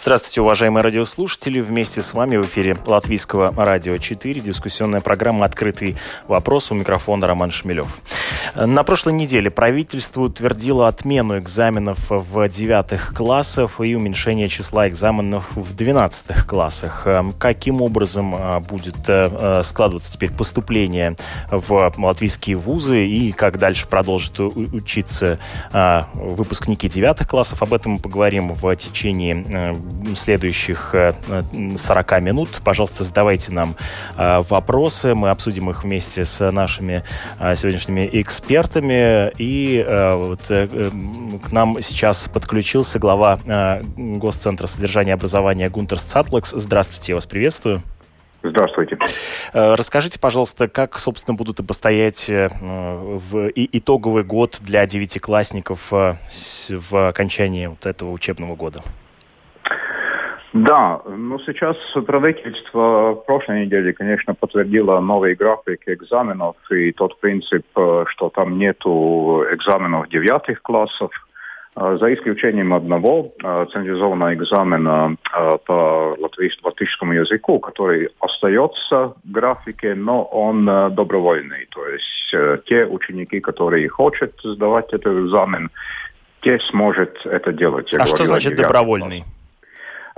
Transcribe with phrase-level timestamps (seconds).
[0.00, 1.58] Здравствуйте, уважаемые радиослушатели.
[1.58, 4.40] Вместе с вами в эфире Латвийского радио 4.
[4.40, 5.96] Дискуссионная программа «Открытый
[6.28, 6.70] вопрос».
[6.70, 7.98] У микрофона Роман Шмелев.
[8.54, 15.74] На прошлой неделе правительство утвердило отмену экзаменов в девятых классах и уменьшение числа экзаменов в
[15.74, 17.06] двенадцатых классах.
[17.06, 21.16] Эм, каким образом э, будет э, э, складываться теперь поступление
[21.50, 25.38] в латвийские вузы и как дальше продолжат учиться
[26.14, 27.62] выпускники девятых классов?
[27.62, 29.76] Об этом мы поговорим в течение
[30.14, 30.94] следующих
[31.76, 32.60] 40 минут.
[32.64, 33.76] Пожалуйста, задавайте нам
[34.16, 35.14] вопросы.
[35.14, 37.04] Мы обсудим их вместе с нашими
[37.54, 38.37] сегодняшними экспертами.
[39.38, 43.38] И вот к нам сейчас подключился глава
[43.96, 46.52] Госцентра содержания и образования Гунтерс Цатлакс.
[46.52, 47.82] Здравствуйте, я вас приветствую.
[48.42, 48.96] Здравствуйте.
[49.52, 58.12] Расскажите, пожалуйста, как, собственно, будут обстоять в итоговый год для девятиклассников в окончании вот этого
[58.12, 58.80] учебного года?
[60.52, 68.04] Да, ну сейчас правительство прошлой неделе, конечно, подтвердило новый график экзаменов и тот принцип, э,
[68.08, 71.10] что там нету экзаменов девятых классов,
[71.76, 75.16] э, за исключением одного э, централизованного экзамена
[75.66, 81.68] по латвийскому языку, который остается в графике, но он добровольный.
[81.70, 85.70] То есть те ученики, которые хотят сдавать этот экзамен,
[86.40, 87.92] те сможет это делать.
[87.92, 89.20] Я а что значит добровольный?
[89.20, 89.37] Класс.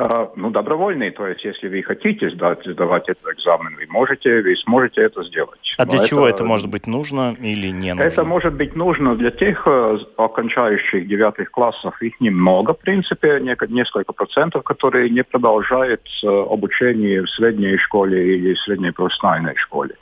[0.03, 4.57] А, ну, добровольный, то есть если вы хотите сдать, сдавать этот экзамен, вы можете, вы
[4.57, 5.75] сможете это сделать.
[5.77, 8.09] А Но для это, чего это может быть нужно или не нужно?
[8.09, 14.15] Это может быть нужно для тех э, окончающих девятых классов, их немного, в принципе, несколько
[14.15, 19.97] процентов, которые не продолжают э, обучение в средней школе или средней профессиональной школе.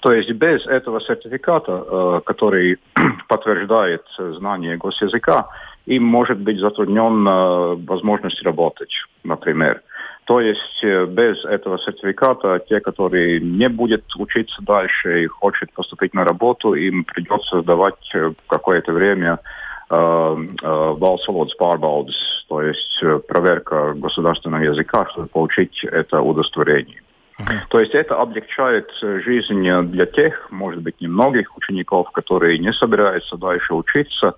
[0.00, 2.78] То есть без этого сертификата, э, который
[3.28, 5.48] подтверждает знание госязыка,
[5.86, 8.92] им может быть затруднена возможность работать,
[9.24, 9.82] например.
[10.24, 16.14] То есть э, без этого сертификата те, которые не будут учиться дальше и хотят поступить
[16.14, 19.38] на работу, им придется сдавать э, какое-то время
[19.90, 21.26] valsts
[21.60, 22.14] valodas
[22.48, 27.00] то есть э, проверка государственного языка, чтобы получить это удостоверение.
[27.38, 27.58] Uh-huh.
[27.70, 33.72] То есть это облегчает жизнь для тех, может быть, немногих учеников, которые не собираются дальше
[33.72, 34.34] учиться,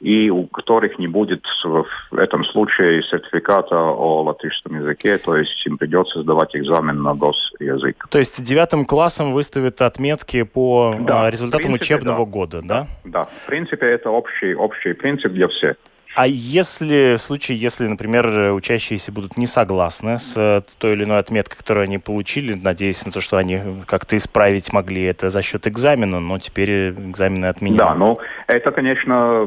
[0.00, 5.78] и у которых не будет в этом случае сертификата о латышском языке, то есть им
[5.78, 8.06] придется сдавать экзамен на госязык.
[8.10, 12.30] То есть девятым классом выставят отметки по да, результатам принципе, учебного да.
[12.30, 12.86] года, да?
[13.04, 15.76] Да, в принципе это общий, общий принцип для всех.
[16.16, 21.18] А если, в случае, если, например, учащиеся будут не согласны с э, той или иной
[21.18, 25.68] отметкой, которую они получили, надеясь на то, что они как-то исправить могли это за счет
[25.68, 27.76] экзамена, но теперь экзамены отменены.
[27.76, 29.46] Да, ну, это, конечно,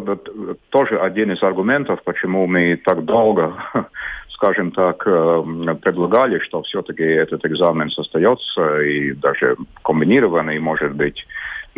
[0.69, 3.56] тоже один из аргументов, почему мы так долго
[4.29, 5.44] скажем так, э,
[5.81, 11.25] предлагали, что все-таки этот экзамен состоится и даже комбинированный, может быть,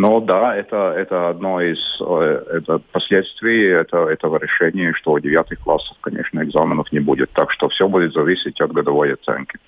[0.02, 5.60] но да, это, это одно из э, это последствий это, этого решения, что у девятых
[5.60, 7.30] классов, конечно, экзаменов не будет.
[7.34, 9.60] Так что все будет зависеть от годовой оценки.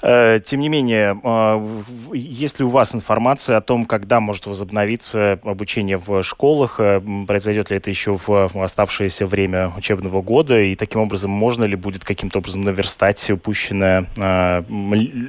[0.00, 5.40] Э, тем не менее, э, есть ли у вас информация о том, когда может возобновиться
[5.42, 6.76] обучение в школах?
[7.26, 10.60] Произойдет ли это еще в оставшееся время учебного года?
[10.60, 14.06] И таким образом можно ли будет каким-то образом наверстать упущенное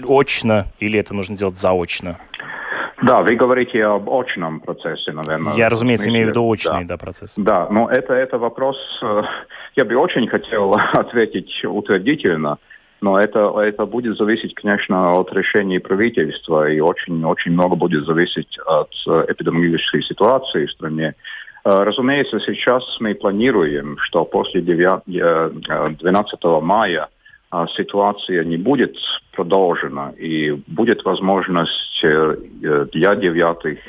[0.07, 2.19] очно или это нужно делать заочно?
[3.01, 5.53] Да, вы говорите об очном процессе, наверное.
[5.53, 6.95] Я, разумеется, имею в виду очный да.
[6.95, 7.33] Да, процесс.
[7.37, 9.21] Да, но это, это вопрос, э,
[9.75, 12.57] я бы очень хотел ответить утвердительно,
[12.99, 18.57] но это, это будет зависеть, конечно, от решений правительства, и очень, очень много будет зависеть
[18.65, 21.13] от э, эпидемиологической ситуации в стране.
[21.63, 27.09] Э, разумеется, сейчас мы планируем, что после 9, 12 мая
[27.75, 28.97] ситуация не будет
[29.31, 32.35] продолжена и будет возможность э,
[32.91, 33.79] для девятых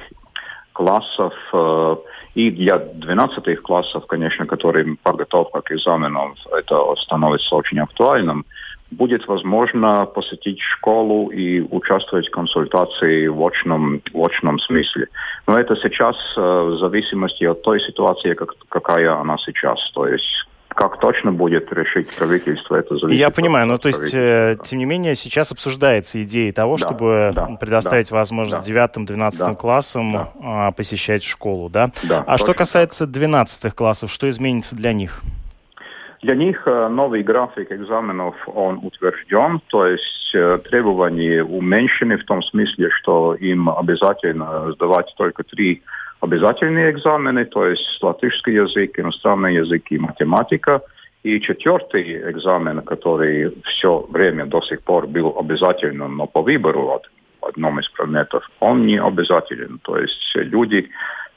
[0.72, 1.96] классов э,
[2.34, 8.44] и для двенадцатых классов, конечно, которые подготовка к экзаменам, это становится очень актуальным,
[8.90, 15.08] будет возможно посетить школу и участвовать в консультации в очном, в очном смысле.
[15.48, 19.78] Но это сейчас э, в зависимости от той ситуации, как, какая она сейчас.
[19.92, 20.46] То есть
[20.78, 23.18] как точно будет решить правительство, это зависит.
[23.18, 27.32] Я понимаю, но то есть, э, тем не менее, сейчас обсуждается идея того, да, чтобы
[27.34, 30.28] да, предоставить да, возможность девятым, да, 12 да, классам да.
[30.40, 31.90] А, посещать школу, да?
[32.08, 35.20] да а что касается 12 классов, что изменится для них?
[36.22, 42.40] Для них э, новый график экзаменов, он утвержден, то есть э, требования уменьшены в том
[42.40, 45.82] смысле, что им обязательно сдавать только три
[46.20, 50.82] обязательные экзамены, то есть латышский язык, иностранный язык и математика.
[51.24, 57.10] И четвертый экзамен, который все время до сих пор был обязательным, но по выбору от
[57.42, 59.80] одном из предметов, он не обязателен.
[59.82, 60.88] То есть люди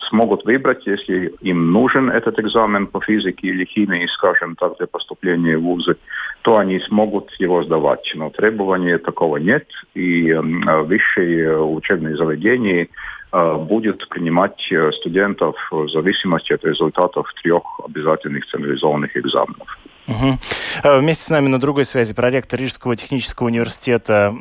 [0.09, 5.57] смогут выбрать, если им нужен этот экзамен по физике или химии, скажем так, для поступления
[5.57, 5.95] в вузы,
[6.41, 8.11] то они смогут его сдавать.
[8.15, 12.87] Но требования такого нет, и высшие учебные заведения
[13.31, 19.79] будет принимать э, студентов в зависимости от результатов трех обязательных централизованных экзаменов.
[20.07, 20.99] Угу.
[20.99, 24.33] Вместе с нами на другой связи проректор Рижского технического университета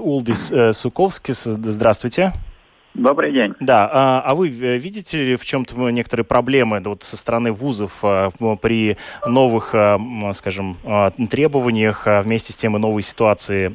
[0.00, 1.44] Улдис Суковскис.
[1.44, 2.32] Здравствуйте.
[2.94, 3.54] Добрый день.
[3.58, 8.30] Да, а, а вы видите ли в чем-то некоторые проблемы вот, со стороны вузов а,
[8.60, 9.74] при новых,
[10.34, 10.76] скажем,
[11.30, 13.74] требованиях, вместе с тем и новой ситуации?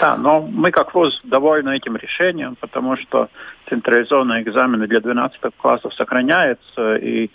[0.00, 3.28] Да, но мы как вуз довольны этим решением, потому что
[3.68, 7.30] централизованные экзамены для 12 классов сохраняются, и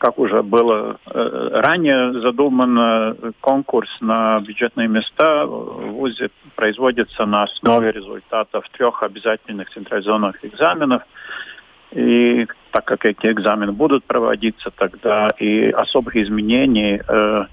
[0.00, 7.92] как уже было э, ранее задуман конкурс на бюджетные места в ВУЗе производится на основе
[7.92, 11.02] результатов трех обязательных централизованных экзаменов.
[11.92, 17.44] И так как эти экзамены будут проводиться, тогда и особых изменений э,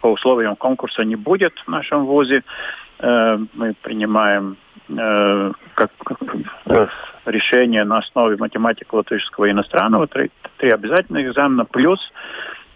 [0.00, 2.44] по условиям конкурса не будет в нашем ВУЗе.
[3.00, 4.56] Э, мы принимаем
[4.88, 5.90] э, как
[6.66, 6.86] э,
[7.26, 12.00] решение на основе математики латышского и иностранного, три, три обязательных экзамена, плюс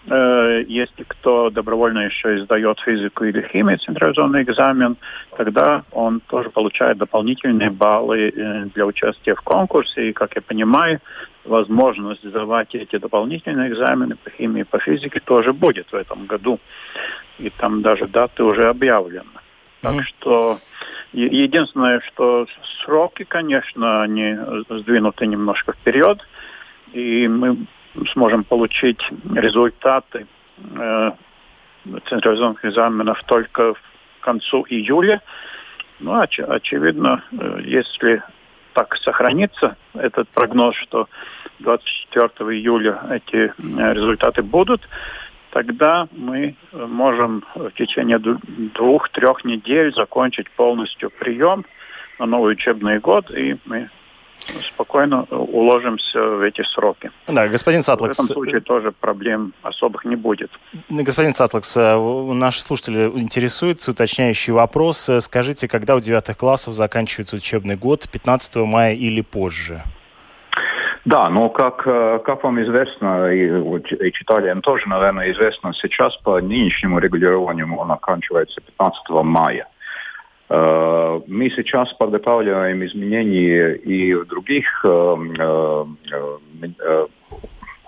[0.07, 4.97] э, если кто добровольно еще издает физику или химию, централизованный экзамен,
[5.37, 10.11] тогда он тоже получает дополнительные баллы для участия в конкурсе.
[10.11, 11.01] И, как я понимаю,
[11.45, 16.61] возможность сдавать эти дополнительные экзамены по химии и по физике тоже будет в этом году.
[17.39, 19.42] И там даже даты уже объявлены.
[19.83, 20.03] Так mm-hmm.
[20.03, 20.59] что
[21.13, 22.47] Единственное, что
[22.83, 24.35] сроки, конечно, они
[24.71, 26.27] сдвинуты немножко вперед,
[26.95, 27.67] и мы
[28.13, 28.99] сможем получить
[29.35, 30.27] результаты
[30.75, 31.11] э,
[32.09, 33.81] централизованных экзаменов только в
[34.21, 35.21] концу июля.
[36.01, 38.23] Ну, оч очевидно, э, если
[38.73, 41.09] так сохранится этот прогноз, что
[41.59, 43.53] 24 июля эти э,
[43.93, 44.89] результаты будут,
[45.53, 51.65] тогда мы можем в течение двух-трех недель закончить полностью прием
[52.19, 53.91] на новый учебный год, и мы
[54.61, 57.13] спокойно уложимся в эти сроки.
[57.29, 58.19] Да, господин Сатлакс.
[58.19, 60.51] В этом случае тоже проблем особых не будет.
[60.89, 61.97] Господин Сатлакс, э,
[62.33, 65.09] наши слушатели интересуются, уточняющий вопрос.
[65.21, 69.85] Скажите, когда у девятых классов заканчивается учебный год, 15 мая или позже?
[71.05, 76.41] Да, но как, э, как вам известно, и, и читателям тоже, наверное, известно, сейчас по
[76.41, 79.67] нынешнему регулированию он оканчивается 15 мая.
[80.49, 85.85] Э, мы сейчас подготавливаем изменения и в других э,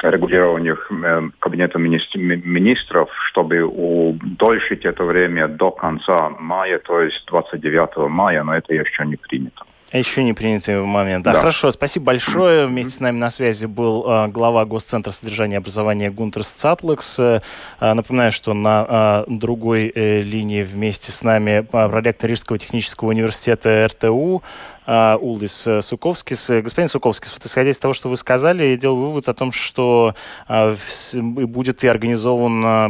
[0.02, 0.90] регулированиях
[1.38, 8.74] Кабинета министров, чтобы удольшить это время до конца мая, то есть 29 мая, но это
[8.74, 9.64] еще не принято.
[9.98, 11.24] Еще не принятый момент.
[11.24, 11.38] Да, да.
[11.38, 12.66] хорошо, спасибо большое.
[12.66, 17.20] Вместе с нами на связи был э, глава Госцентра содержания и образования Гунтарс Цатлакс.
[17.20, 17.40] Э,
[17.80, 24.42] напоминаю, что на э, другой э, линии вместе с нами проректор Рижского технического университета РТУ
[24.86, 26.50] Улдис Суковскис.
[26.50, 30.14] Господин Суковскис, вот исходя из того, что вы сказали, я делал вывод о том, что
[30.48, 30.74] э,
[31.14, 32.88] будет и организован э,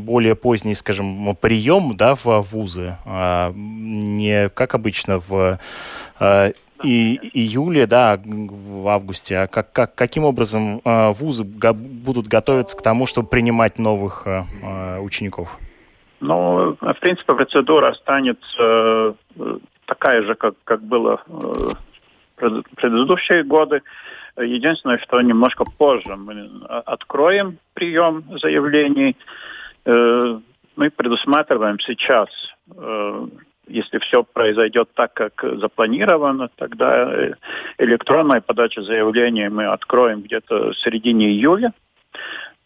[0.00, 5.58] более поздний, скажем, прием да, в вузы, э, не как обычно в
[6.22, 6.52] Э,
[6.84, 9.38] и июле, да, в августе.
[9.38, 14.98] А как, как, каким образом э, вузы будут готовиться к тому, чтобы принимать новых э,
[14.98, 15.58] учеников?
[16.22, 19.14] Ну, в принципе, процедура останется
[19.86, 21.76] такая же, как, как было в
[22.76, 23.82] предыдущие годы.
[24.36, 29.16] Единственное, что немножко позже мы откроем прием заявлений.
[29.84, 32.30] Мы предусматриваем сейчас
[33.68, 37.34] если все произойдет так, как запланировано, тогда э,
[37.78, 41.72] электронная подача заявления мы откроем где-то в середине июля.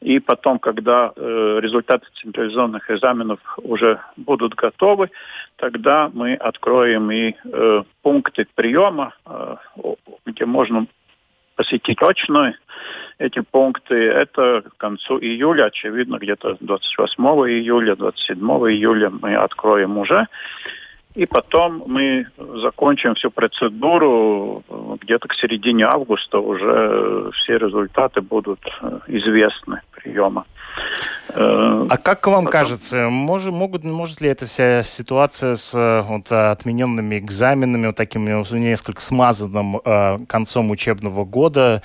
[0.00, 5.10] И потом, когда э, результаты централизованных экзаменов уже будут готовы,
[5.56, 9.56] тогда мы откроем и э, пункты приема, э,
[10.26, 10.86] где можно
[11.56, 12.54] посетить очно
[13.18, 13.94] эти пункты.
[13.94, 20.26] Это к концу июля, очевидно, где-то 28 июля, 27 июля мы откроем уже.
[21.16, 24.62] И потом мы закончим всю процедуру
[25.00, 28.60] где-то к середине августа уже все результаты будут
[29.08, 30.44] известны приема.
[31.28, 32.52] Э, а как вам Потом...
[32.52, 38.24] кажется, может, могут, может ли эта вся ситуация с э, вот, отмененными экзаменами, вот таким
[38.24, 41.82] несколько смазанным э, концом учебного года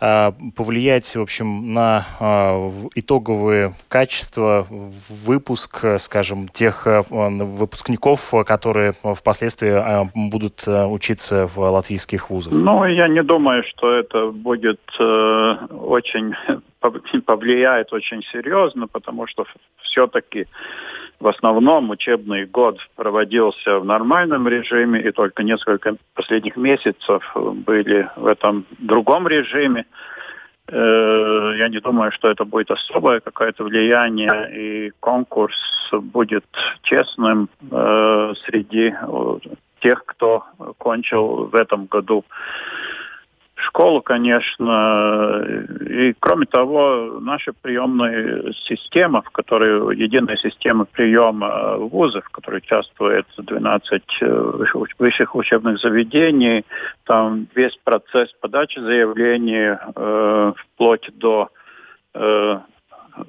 [0.00, 9.70] э, повлиять, в общем, на э, итоговые качества, выпуск, скажем, тех э, выпускников, которые впоследствии
[9.70, 12.52] э, будут э, учиться в латвийских вузах?
[12.52, 16.34] Ну, я не думаю, что это будет э, очень
[17.26, 19.44] повлияет очень серьезно, потому что
[19.82, 20.46] все-таки
[21.20, 28.26] в основном учебный год проводился в нормальном режиме, и только несколько последних месяцев были в
[28.26, 29.86] этом другом режиме.
[30.68, 35.56] Э, я не думаю, что это будет особое какое-то влияние, и конкурс
[35.92, 36.44] будет
[36.82, 38.94] честным э, среди
[39.80, 40.44] тех, кто
[40.78, 42.24] кончил в этом году
[43.64, 45.44] школу, конечно.
[45.88, 53.26] И кроме того, наша приемная система, в которой единая система приема вузов, в которой участвует
[53.36, 56.64] 12 э, высших учебных заведений,
[57.04, 61.50] там весь процесс подачи заявлений э, вплоть до
[62.14, 62.58] э,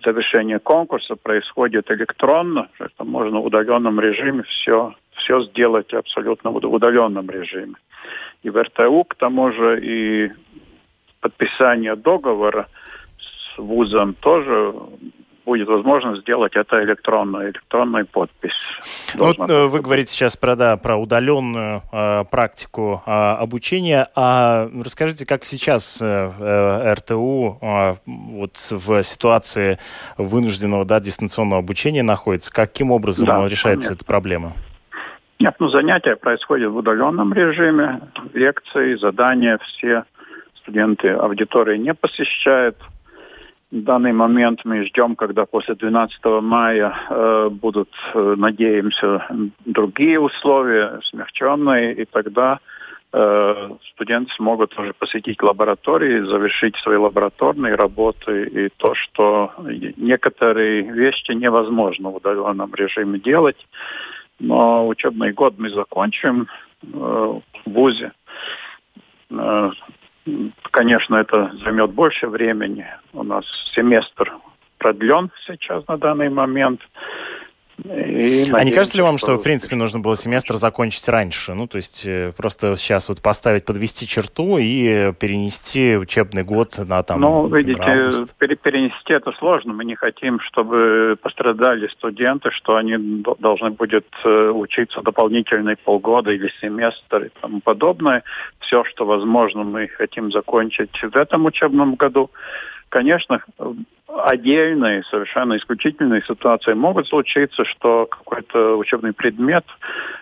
[0.03, 7.29] завершения конкурса происходит электронно, что можно в удаленном режиме все, все сделать абсолютно в удаленном
[7.29, 7.75] режиме
[8.43, 10.31] и в РТУ, к тому же и
[11.19, 12.67] подписание договора
[13.17, 14.73] с вузом тоже
[15.45, 18.51] будет возможно сделать это электронно, электронной подпись.
[19.15, 24.07] Ну, вот, э, вы говорите сейчас про, да, про удаленную э, практику э, обучения.
[24.15, 29.77] А расскажите, как сейчас э, э РТУ э, вот в ситуации
[30.17, 32.51] вынужденного да, дистанционного обучения находится?
[32.51, 33.97] Каким образом да, решается нет.
[33.97, 34.53] эта проблема?
[35.39, 38.01] Нет, ну занятия происходят в удаленном режиме,
[38.33, 40.05] лекции, задания все
[40.65, 42.77] студенты аудитории не посещают.
[43.71, 49.27] В данный момент мы ждем, когда после 12 мая э, будут, э, надеемся,
[49.65, 52.59] другие условия, смягченные, и тогда
[53.11, 59.51] э, студенты смогут уже посетить лаборатории, завершить свои лабораторные работы, и то, что
[59.97, 63.67] некоторые вещи невозможно в удаленном режиме делать,
[64.39, 66.47] но учебный год мы закончим
[66.83, 68.11] э, в ВУЗе.
[69.31, 69.71] Э,
[70.71, 72.87] конечно, это займет больше времени.
[73.13, 74.33] У нас семестр
[74.77, 76.81] продлен сейчас на данный момент.
[77.83, 81.53] И, а не кажется ли вам, что, в принципе, нужно было семестр закончить раньше?
[81.53, 87.03] Ну, то есть э, просто сейчас вот поставить, подвести черту и перенести учебный год на
[87.03, 89.73] там Ну, видите, пере перенести это сложно.
[89.73, 96.49] Мы не хотим, чтобы пострадали студенты, что они должны будут э, учиться дополнительные полгода или
[96.61, 98.23] семестр и тому подобное.
[98.59, 102.31] Все, что возможно, мы хотим закончить в этом учебном году.
[102.89, 103.43] Конечно,
[104.07, 109.65] отдельные, совершенно исключительные ситуации могут случиться, что какой-то учебный предмет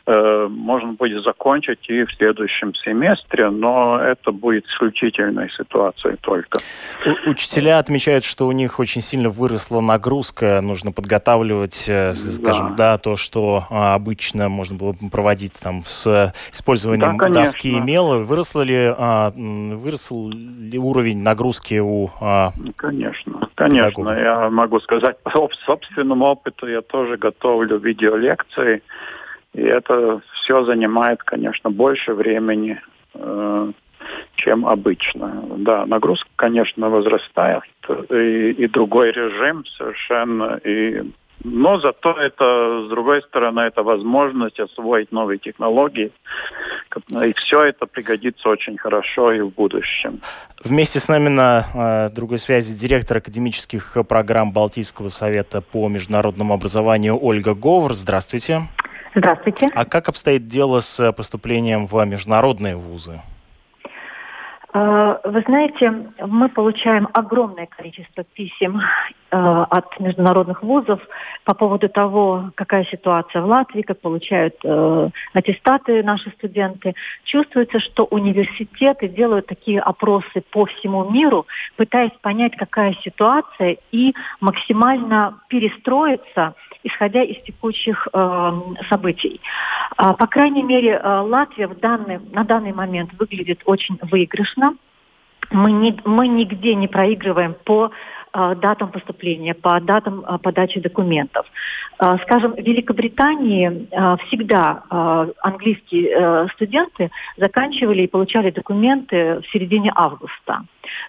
[0.05, 6.59] э, можно будет закончить и в следующем семестре, но это будет исключительной ситуацией только.
[7.05, 12.93] У учителя отмечают, что у них очень сильно выросла нагрузка, нужно подготавливать, э, скажем, да,
[12.93, 18.19] да то, что а, обычно можно было проводить там с использованием да, доски и мела.
[18.19, 25.17] Выросла ли, а, выросл ли уровень нагрузки у а, Конечно, конечно Конечно, я могу сказать
[25.23, 28.81] по собственному опыту, я тоже готовлю видеолекции,
[29.53, 32.81] и это все занимает, конечно, больше времени,
[33.13, 33.71] э,
[34.35, 35.43] чем обычно.
[35.57, 37.63] Да, нагрузка, конечно, возрастает,
[38.09, 41.03] и, и другой режим совершенно, и
[41.43, 46.11] но зато это, с другой стороны, это возможность освоить новые технологии.
[47.23, 50.21] И все это пригодится очень хорошо и в будущем.
[50.63, 57.17] Вместе с нами на э, другой связи директор академических программ Балтийского совета по международному образованию
[57.21, 57.93] Ольга Говор.
[57.93, 58.61] Здравствуйте.
[59.15, 59.69] Здравствуйте.
[59.75, 63.21] А как обстоит дело с поступлением в международные вузы?
[64.73, 65.91] А, вы знаете,
[66.25, 68.81] мы получаем огромное количество писем э,
[69.35, 70.99] от международных вузов
[71.43, 76.95] по поводу того, какая ситуация в Латвии, как получают э, аттестаты наши студенты.
[77.23, 85.39] Чувствуется, что университеты делают такие опросы по всему миру, пытаясь понять, какая ситуация и максимально
[85.47, 88.51] перестроиться исходя из текущих э,
[88.89, 89.41] событий.
[89.97, 94.75] Э, по крайней мере, э, Латвия в данный, на данный момент выглядит очень выигрышно.
[95.51, 97.89] мы, не, мы нигде не проигрываем по э,
[98.33, 101.45] датам поступления, по датам э, подачи документов.
[101.99, 109.51] Э, скажем, в Великобритании э, всегда э, английские э, студенты заканчивали и получали документы в
[109.51, 110.63] середине августа.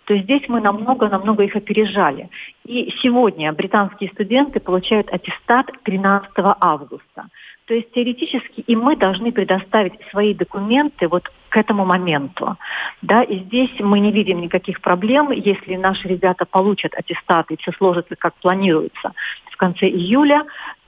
[0.04, 2.28] То есть здесь мы намного-намного их опережали.
[2.64, 7.26] И сегодня британские студенты получают аттестат 13 августа.
[7.66, 12.56] То есть теоретически и мы должны предоставить свои документы вот к этому моменту.
[13.00, 17.72] Да, и здесь мы не видим никаких проблем, если наши ребята получат аттестаты и все
[17.72, 19.12] сложится как планируется
[19.50, 20.44] в конце июля,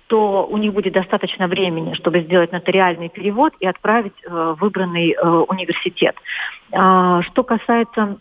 [0.09, 5.28] то у них будет достаточно времени, чтобы сделать нотариальный перевод и отправить э, выбранный э,
[5.49, 6.16] университет.
[6.73, 8.18] А, что касается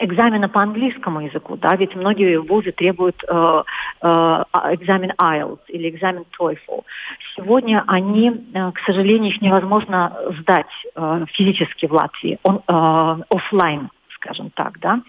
[0.00, 3.64] экзамена по английскому языку, да, ведь многие вузы требуют э, э,
[4.00, 6.84] а, экзамен IELTS или экзамен TOEFL.
[7.36, 13.90] Сегодня они, э, к сожалению, их невозможно сдать э, физически в Латвии, он э, офлайн
[14.24, 15.00] скажем так, да.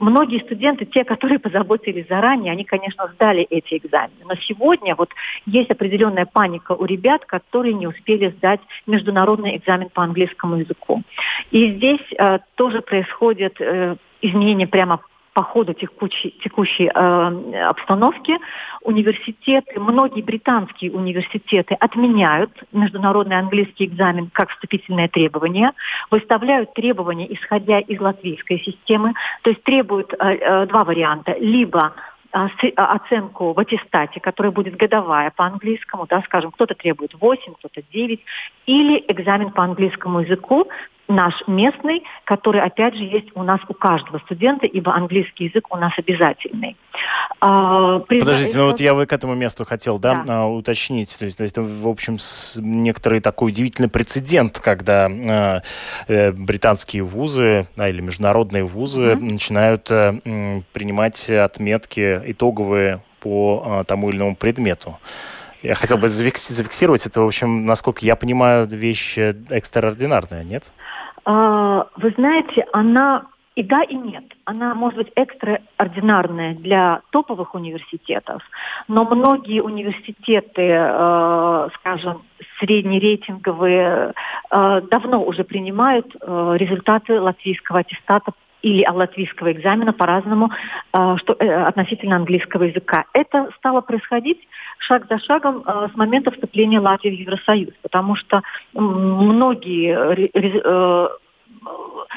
[0.00, 4.24] Многие студенты, те, которые позаботились заранее, они, конечно, сдали эти экзамены.
[4.24, 5.10] Но сегодня вот
[5.46, 11.02] есть определенная паника у ребят, которые не успели сдать международный экзамен по английскому языку.
[11.50, 15.00] И здесь э, тоже происходит э, изменения прямо
[15.34, 18.38] по ходу текущей, текущей э, обстановки
[18.82, 25.72] университеты, многие британские университеты отменяют международный английский экзамен как вступительное требование,
[26.10, 31.34] выставляют требования, исходя из латвийской системы, то есть требуют э, э, два варианта.
[31.40, 31.94] Либо
[32.34, 37.54] а, а, оценку в аттестате, которая будет годовая по английскому, да, скажем, кто-то требует 8,
[37.54, 38.20] кто-то 9,
[38.66, 40.68] или экзамен по английскому языку,
[41.08, 45.76] наш местный, который, опять же, есть у нас у каждого студента, ибо английский язык у
[45.76, 46.76] нас обязательный.
[47.40, 50.46] А, Подождите, ну вот я вы к этому месту хотел да, да.
[50.46, 51.16] уточнить.
[51.18, 52.16] То есть, это, в общем,
[52.56, 55.60] некоторый такой удивительный прецедент, когда э,
[56.08, 59.32] э, британские вузы да, или международные вузы mm-hmm.
[59.32, 64.98] начинают э, принимать отметки итоговые по э, тому или иному предмету.
[65.62, 70.64] Я хотел бы зафиксировать это, в общем, насколько я понимаю, вещь экстраординарная, нет?
[70.66, 70.83] А,
[71.26, 74.24] вы знаете, она и да, и нет.
[74.44, 78.42] Она может быть экстраординарная для топовых университетов,
[78.88, 82.22] но многие университеты, э, скажем,
[82.58, 84.12] среднерейтинговые,
[84.50, 88.32] э, давно уже принимают э, результаты латвийского аттестата
[88.64, 90.50] или латвийского экзамена по-разному
[90.92, 93.04] э, что, э, относительно английского языка.
[93.12, 94.40] Это стало происходить
[94.78, 99.94] шаг за шагом э, с момента вступления Латвии в Евросоюз, потому что многие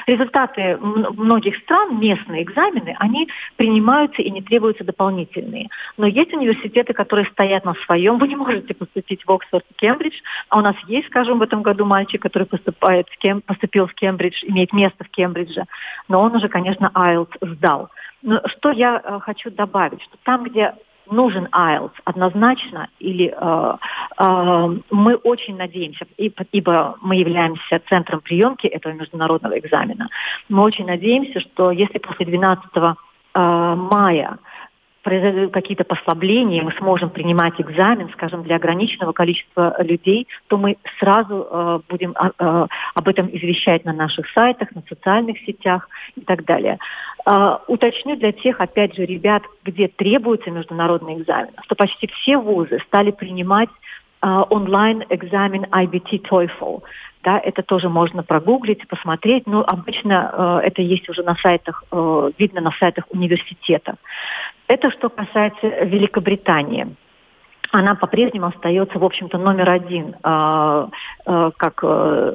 [0.08, 5.68] результаты многих стран, местные экзамены, они принимаются и не требуются дополнительные.
[5.96, 8.18] Но есть университеты, которые стоят на своем.
[8.18, 10.16] Вы не можете поступить в Оксфорд и Кембридж,
[10.48, 13.94] а у нас есть, скажем, в этом году мальчик, который поступает в Кем, поступил в
[13.94, 15.64] Кембридж, имеет место в Кембридже,
[16.08, 17.90] но он уже, конечно, IELTS сдал.
[18.22, 20.74] Но что я э, хочу добавить, что там, где
[21.10, 23.76] нужен IELTS однозначно, или э,
[24.18, 30.08] э, мы очень надеемся, ибо мы являемся центром приемки этого международного экзамена,
[30.48, 32.94] мы очень надеемся, что если после 12 э,
[33.34, 34.38] мая
[35.02, 41.46] произойдут какие-то послабления, мы сможем принимать экзамен, скажем, для ограниченного количества людей, то мы сразу
[41.50, 46.78] э, будем э, об этом извещать на наших сайтах, на социальных сетях и так далее.
[47.30, 52.78] Э, уточню для тех, опять же, ребят, где требуется международный экзамен, что почти все вузы
[52.86, 53.70] стали принимать
[54.22, 56.82] э, онлайн-экзамен IBT TOEFL.
[57.28, 59.46] Да, это тоже можно прогуглить, посмотреть.
[59.46, 63.96] Но обычно э, это есть уже на сайтах, э, видно на сайтах университета.
[64.66, 66.86] Это что касается Великобритании
[67.70, 70.88] она по-прежнему остается, в общем-то, номер один, э,
[71.26, 72.34] э, как э,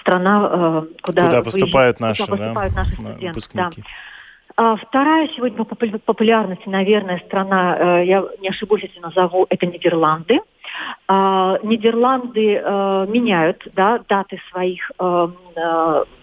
[0.00, 3.26] страна, э, куда, куда поступают наши, куда поступают да, наши студенты.
[3.26, 3.82] Выпускники.
[3.82, 3.88] Да.
[4.56, 10.40] А вторая сегодня по популярности, наверное, страна, э, я не ошибусь, если назову, это Нидерланды.
[11.06, 15.28] А, Нидерланды э, меняют да, даты своих э,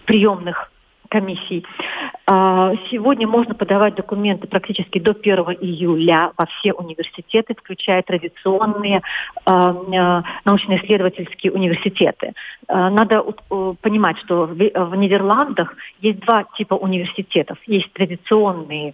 [0.06, 0.72] приемных
[1.08, 1.64] комиссий.
[2.26, 9.02] А, сегодня можно подавать документы практически до 1 июля во все университеты, включая традиционные
[9.46, 12.32] научно-исследовательские университеты.
[12.68, 13.22] Надо
[13.82, 17.58] понимать, что в Нидерландах есть два типа университетов.
[17.66, 18.92] Есть традиционные Э,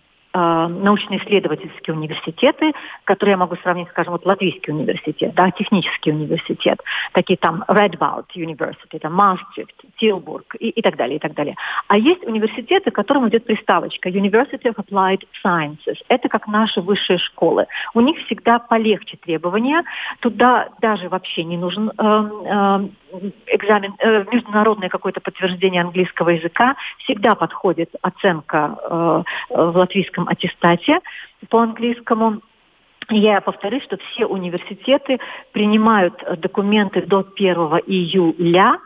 [0.69, 2.73] научно-исследовательские университеты,
[3.05, 6.81] которые я могу сравнить, скажем, вот Латвийский университет, да, технический университет,
[7.13, 11.57] такие там Redboud University, там Maastricht, Tilburg и, и так далее, и так далее.
[11.89, 15.97] А есть университеты, к которым идет приставочка University of Applied Sciences.
[16.09, 17.67] Это как наши высшие школы.
[17.95, 19.85] У них всегда полегче требования.
[20.21, 22.89] Туда даже вообще не нужен э, э,
[23.47, 31.01] экзамен, э, международное какое-то подтверждение английского языка, всегда подходит оценка э, в латвийском аттестате
[31.49, 32.41] по английскому.
[33.11, 35.19] Я повторюсь, что все университеты
[35.53, 37.55] принимают документы до 1
[37.87, 38.79] июля,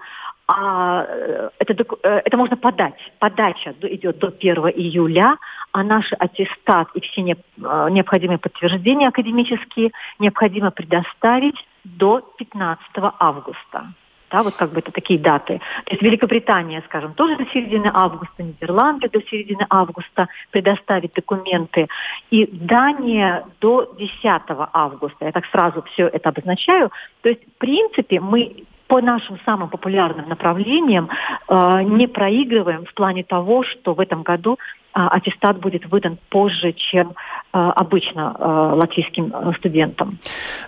[0.48, 2.94] а э, это, э, это можно подать.
[3.18, 5.38] Подача идет до 1 июля,
[5.72, 13.92] а наш аттестат и все не, э, необходимые подтверждения академические необходимо предоставить до 15 августа.
[14.32, 15.60] Да, вот как бы это такие даты.
[15.84, 21.88] То есть Великобритания, скажем, тоже до середины августа, Нидерланды до середины августа предоставить документы.
[22.30, 24.42] И Дания до 10
[24.72, 25.26] августа.
[25.26, 26.90] Я так сразу все это обозначаю.
[27.20, 31.08] То есть, в принципе, мы по нашим самым популярным направлениям
[31.48, 34.58] э, не проигрываем в плане того, что в этом году
[34.92, 37.14] аттестат будет выдан позже, чем
[37.52, 40.18] а, обычно а, латвийским студентам.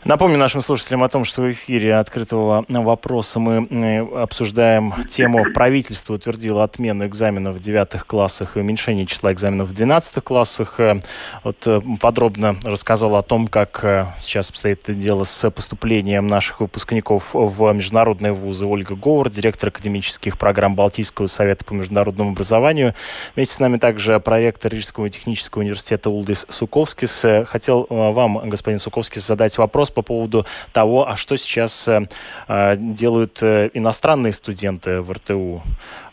[0.04, 6.64] Напомню нашим слушателям о том, что в эфире открытого вопроса мы обсуждаем тему правительство утвердило
[6.64, 10.80] отмену экзаменов в девятых классах и уменьшение числа экзаменов в двенадцатых классах.
[10.80, 11.00] Э,
[11.42, 17.30] вот э, подробно рассказал о том, как э, сейчас обстоит дело с поступлением наших выпускников
[17.32, 22.94] в международные вузы Ольга Говор, директор академических программ Балтийского совета по международному образованию.
[23.34, 27.24] Вместе с нами также проректор Рижского технического университета Улдис Суковскис.
[27.24, 32.76] Э, хотел э, вам, господин Суковскис, задать вопрос по поводу того, а что сейчас э,
[32.76, 35.62] делают иностранные студенты в РТУ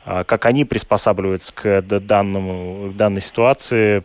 [0.04, 4.04] как они приспосабливаются к данному, к данной ситуации.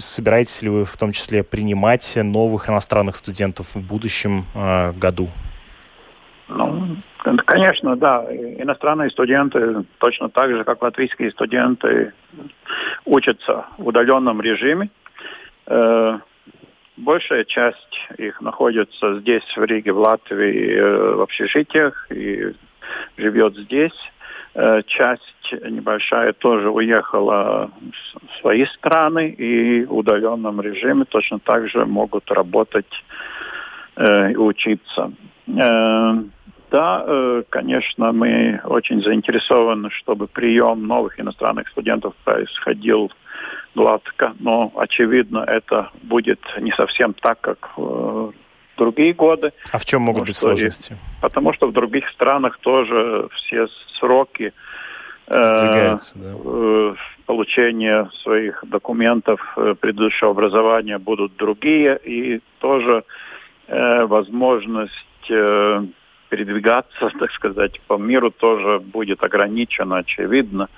[0.00, 4.46] Собираетесь ли вы в том числе принимать новых иностранных студентов в будущем
[4.96, 5.28] году?
[6.48, 6.96] Ну,
[7.44, 8.24] конечно, да.
[8.30, 12.12] Иностранные студенты точно так же, как латвийские студенты,
[13.04, 14.90] учатся в удаленном режиме.
[15.66, 16.18] Э,
[16.96, 22.54] большая часть их находится здесь, в Риге, в Латвии, э, в общежитиях и
[23.16, 24.12] живет здесь.
[24.54, 27.70] Э, часть небольшая тоже уехала
[28.12, 33.04] в свои страны и в удаленном режиме точно так же могут работать
[33.98, 35.10] и учиться.
[36.70, 43.12] Да, э, конечно, мы очень заинтересованы, чтобы прием новых иностранных студентов происходил
[43.74, 48.32] гладко, но, очевидно, это будет не совсем так, как в
[48.76, 49.52] другие годы.
[49.72, 50.94] А в чем могут быть сложности?
[50.94, 53.66] И, потому что в других странах тоже все
[53.98, 54.52] сроки
[55.28, 55.98] э, да.
[56.16, 56.94] э,
[57.26, 63.04] получения своих документов э, предыдущего образования будут другие, и тоже
[63.68, 65.84] э, возможность э,
[66.28, 70.68] передвигаться, так сказать, по миру тоже будет ограничено, очевидно.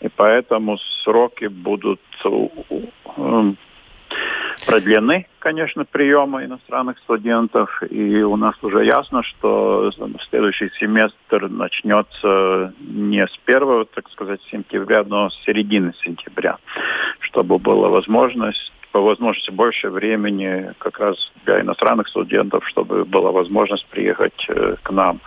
[0.00, 3.52] И поэтому сроки будут э,
[4.66, 7.82] продлены, конечно, приема иностранных студентов.
[7.90, 9.90] И у нас уже ясно, что
[10.28, 16.58] следующий семестр начнется не с первого, так сказать, сентября, но с середины сентября,
[17.20, 23.86] чтобы была возможность по возможности больше времени как раз для иностранных студентов, чтобы была возможность
[23.86, 25.20] приехать э, к нам.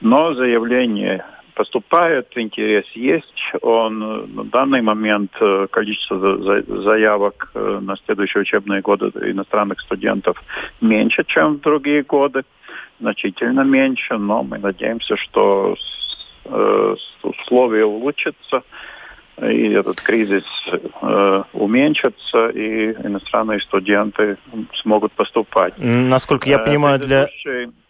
[0.00, 3.42] Но заявление поступает, интерес есть.
[3.62, 10.42] Он э, на данный момент э, количество заявок на следующие учебные годы иностранных студентов
[10.80, 12.44] меньше, чем в другие годы,
[13.00, 15.74] значительно меньше, но мы надеемся, что
[17.22, 18.62] условия улучшатся
[19.42, 24.36] и этот кризис э, уменьшится, и иностранные студенты
[24.74, 25.74] смогут поступать.
[25.78, 27.28] Насколько я э, понимаю, для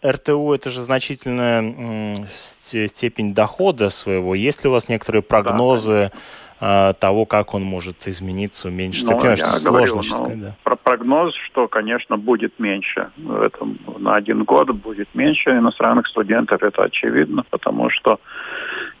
[0.05, 4.35] РТУ это же значительная степень дохода своего.
[4.35, 6.11] Есть ли у вас некоторые прогнозы?
[6.13, 6.19] Да,
[6.61, 9.13] того, как он может измениться, уменьшиться.
[9.13, 10.55] Ну, я понимаю, что говорю, сложно ну, сказать, да.
[10.63, 13.09] Про прогноз, что, конечно, будет меньше.
[13.17, 18.19] В этом, на один год будет меньше иностранных студентов, это очевидно, потому что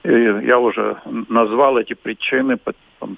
[0.03, 2.57] э, я уже назвал эти причины,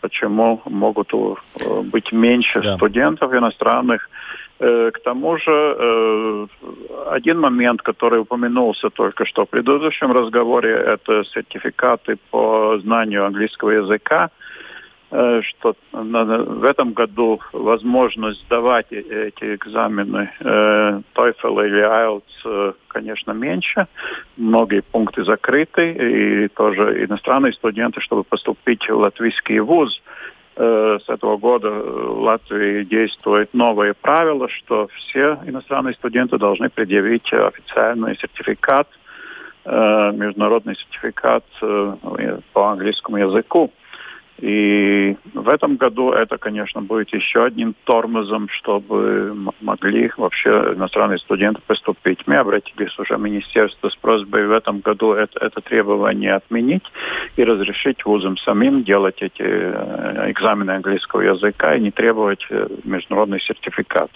[0.02, 2.76] почему могут э, быть меньше да.
[2.76, 4.10] студентов иностранных.
[4.60, 6.48] Э, к тому же, э,
[7.10, 14.30] один момент, который упомянулся только что в предыдущем разговоре, это сертификаты по знанию английского языка
[15.12, 23.88] э, что в этом году возможность сдавать эти экзамены TOEFL или IELTS, конечно, меньше.
[24.38, 30.02] Многие пункты закрыты, и тоже иностранные студенты, чтобы поступить в латвийский вуз,
[30.56, 38.16] с этого года в Латвии действует новое правило, что все иностранные студенты должны предъявить официальный
[38.18, 38.88] сертификат,
[39.66, 43.72] э, международный сертификат э, по английскому языку.
[44.44, 51.62] И в этом году это, конечно, будет еще одним тормозом, чтобы могли вообще иностранные студенты
[51.66, 52.28] поступить.
[52.28, 56.84] Мы обратились уже в министерство с просьбой в этом году это, это требование отменить
[57.38, 63.40] и разрешить вузам самим делать эти э, экзамены английского языка и не требовать э, международный
[63.40, 64.12] сертификат.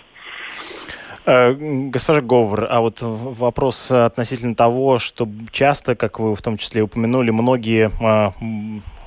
[1.26, 6.82] Э, госпожа Говор, а вот вопрос относительно того, что часто, как вы в том числе
[6.82, 8.34] упомянули, многие а,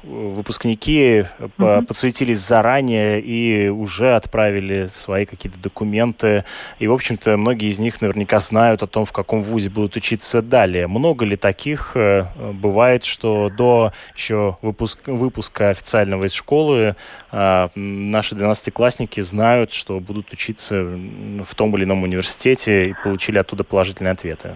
[0.03, 1.87] выпускники mm-hmm.
[1.87, 6.45] подсуетились заранее и уже отправили свои какие-то документы.
[6.79, 10.43] И, в общем-то, многие из них наверняка знают о том, в каком вузе будут учиться
[10.43, 10.87] далее.
[10.87, 16.97] Много ли таких э, бывает, что до еще выпуск, выпуска официального из школы
[17.33, 23.65] э, наши 12-классники знают, что будут учиться в том или ином университете и получили оттуда
[23.65, 24.55] положительные ответы?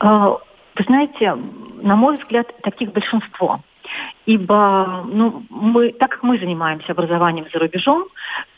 [0.00, 0.30] А,
[0.76, 1.36] вы знаете,
[1.82, 3.60] на мой взгляд, таких большинство.
[4.26, 8.04] Ибо ну, мы, так как мы занимаемся образованием за рубежом,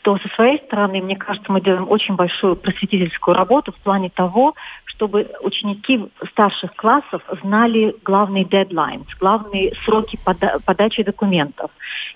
[0.01, 4.55] то со своей стороны, мне кажется, мы делаем очень большую просветительскую работу в плане того,
[4.85, 11.71] чтобы ученики старших классов знали главные дедлайны, главные сроки пода подачи документов.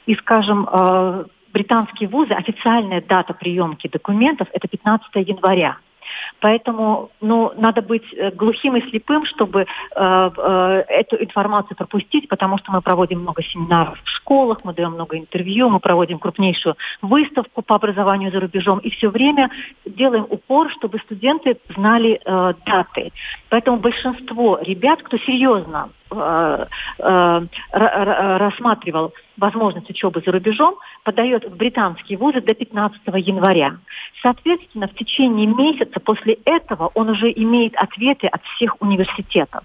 [0.06, 5.78] И, скажем, э, британские вузы, официальная дата приемки документов– это 15 января.
[6.40, 12.58] Поэтому ну, надо быть э, глухим и слепым, чтобы э, э, эту информацию пропустить, потому
[12.58, 17.62] что мы проводим много семинаров в школах, мы даем много интервью, мы проводим крупнейшую выставку
[17.62, 19.50] по образованию за рубежом и все время
[19.86, 23.12] делаем упор, чтобы студенты знали э, даты.
[23.50, 26.66] Поэтому большинство ребят, кто серьезно э,
[27.00, 27.48] э,
[28.38, 33.78] рассматривал возможность учебы за рубежом, подает в британские вузы до 15 января.
[34.22, 39.64] Соответственно, в течение месяца после этого он уже имеет ответы от всех университетов.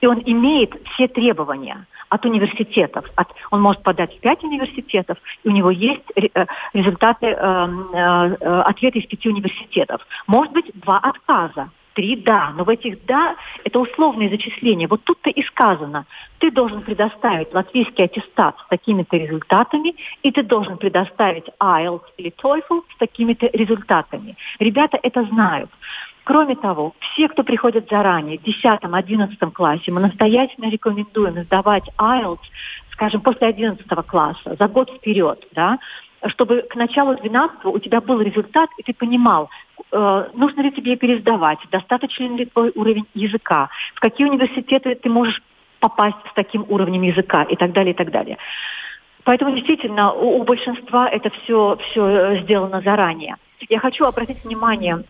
[0.00, 3.06] И он имеет все требования от университетов.
[3.16, 8.60] От, он может подать в пять университетов, и у него есть э, результаты, э, э,
[8.62, 10.06] ответы из пяти университетов.
[10.26, 11.70] Может быть, два отказа.
[11.94, 14.88] Три «да», но в этих «да» это условные зачисления.
[14.88, 16.06] Вот тут-то и сказано,
[16.38, 22.82] ты должен предоставить латвийский аттестат с такими-то результатами, и ты должен предоставить IELTS или TOEFL
[22.94, 24.36] с такими-то результатами.
[24.58, 25.70] Ребята это знают.
[26.24, 32.40] Кроме того, все, кто приходят заранее, в 10-11 классе, мы настоятельно рекомендуем сдавать IELTS,
[32.92, 35.78] скажем, после 11 класса, за год вперед, да,
[36.26, 39.50] чтобы к началу 12 у тебя был результат, и ты понимал,
[39.92, 45.42] э, нужно ли тебе пересдавать, достаточно ли твой уровень языка, в какие университеты ты можешь
[45.80, 48.38] попасть с таким уровнем языка и так далее, и так далее.
[49.24, 53.36] Поэтому действительно у, у большинства это все, все э, сделано заранее.
[53.68, 55.04] Я хочу обратить внимание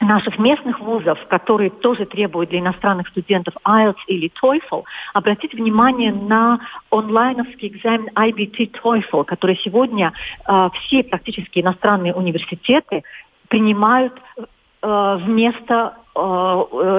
[0.00, 6.60] наших местных вузов, которые тоже требуют для иностранных студентов IELTS или TOEFL, обратить внимание на
[6.90, 10.12] онлайновский экзамен IBT TOEFL, который сегодня
[10.46, 13.02] э, все практически иностранные университеты
[13.48, 16.20] принимают э, вместо э,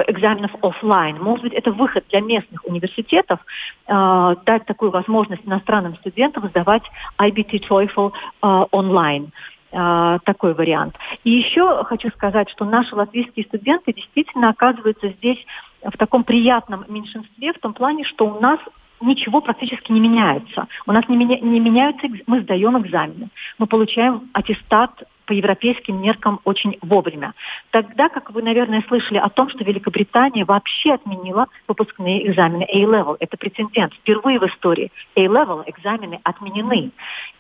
[0.08, 1.22] экзаменов офлайн.
[1.22, 3.40] Может быть, это выход для местных университетов
[3.88, 6.84] э, дать такую возможность иностранным студентам сдавать
[7.18, 9.32] IBT TOEFL э, онлайн.
[9.72, 10.96] А, такой вариант.
[11.24, 15.38] И еще хочу сказать, что наши латвийские студенты действительно оказываются здесь
[15.84, 18.60] в таком приятном меньшинстве, в том плане, что у нас
[19.00, 20.68] ничего практически не меняется.
[20.88, 26.40] У нас не, меня, не меняются, мы сдаем экзамены, мы получаем аттестат по европейским меркам
[26.44, 27.36] очень вовремя.
[27.70, 33.18] Тогда, как вы, наверное, слышали о том, что Великобритания вообще отменила выпускные экзамены A-Level.
[33.20, 33.94] Это прецедент.
[33.94, 36.90] Впервые в истории A-Level экзамены отменены.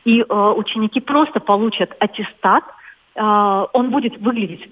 [0.05, 2.63] И э, ученики просто получат аттестат,
[3.15, 4.69] э, он будет выглядеть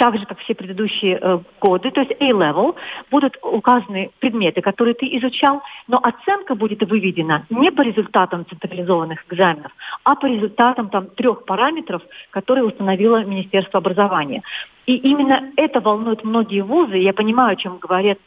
[0.00, 2.74] так же, как все предыдущие э, годы, то есть A-level,
[3.10, 9.72] будут указаны предметы, которые ты изучал, но оценка будет выведена не по результатам централизованных экзаменов,
[10.04, 14.42] а по результатам там, трех параметров, которые установило Министерство образования.
[14.86, 16.96] И именно это волнует многие вузы.
[16.96, 18.18] Я понимаю, о чем говорят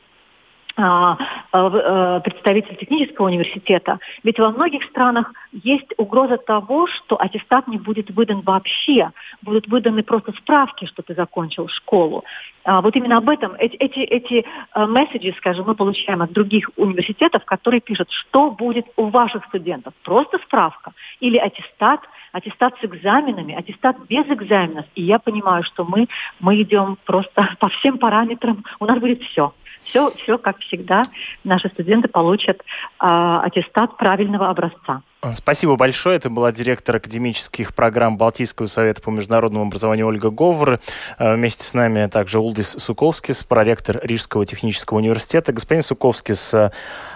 [0.75, 8.41] представитель технического университета, ведь во многих странах есть угроза того, что аттестат не будет выдан
[8.41, 9.11] вообще,
[9.43, 12.23] будут выданы просто справки, что ты закончил школу.
[12.65, 17.81] Вот именно об этом эти, эти, эти месседжи, скажем, мы получаем от других университетов, которые
[17.81, 19.93] пишут, что будет у ваших студентов.
[20.03, 24.85] Просто справка или аттестат, аттестат с экзаменами, аттестат без экзаменов.
[24.95, 26.07] И я понимаю, что мы,
[26.39, 29.53] мы идем просто по всем параметрам, у нас будет все.
[29.83, 31.01] Все, все как всегда,
[31.43, 32.61] наши студенты получат э,
[32.99, 35.01] аттестат правильного образца.
[35.35, 36.17] Спасибо большое.
[36.17, 40.79] Это была директор академических программ Балтийского совета по международному образованию Ольга Говор.
[41.17, 45.53] Э, вместе с нами также Улдис Суковскис, проректор Рижского технического университета.
[45.53, 46.71] Господин Суковскис, а